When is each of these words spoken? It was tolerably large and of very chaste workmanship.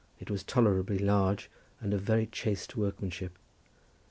It 0.19 0.31
was 0.31 0.41
tolerably 0.43 0.97
large 0.97 1.47
and 1.79 1.93
of 1.93 2.01
very 2.01 2.25
chaste 2.25 2.75
workmanship. 2.75 3.37